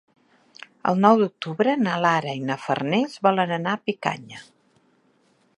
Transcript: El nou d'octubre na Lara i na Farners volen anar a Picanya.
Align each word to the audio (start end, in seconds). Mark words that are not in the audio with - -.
El 0.91 0.95
nou 1.03 1.19
d'octubre 1.19 1.75
na 1.83 1.99
Lara 2.05 2.35
i 2.39 2.43
na 2.47 2.57
Farners 2.65 3.21
volen 3.29 3.57
anar 3.61 3.77
a 3.79 3.83
Picanya. 3.91 4.45